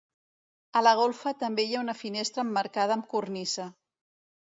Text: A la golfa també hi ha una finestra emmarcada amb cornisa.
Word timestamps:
A 0.81 0.83
la 0.85 0.93
golfa 0.99 1.35
també 1.45 1.67
hi 1.67 1.77
ha 1.77 1.83
una 1.85 1.97
finestra 2.01 2.49
emmarcada 2.49 3.01
amb 3.01 3.11
cornisa. 3.17 3.73